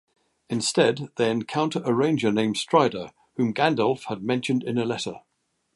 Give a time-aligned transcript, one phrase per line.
[0.49, 5.21] Instead, they encounter a Ranger named Strider, whom Gandalf had mentioned in a letter.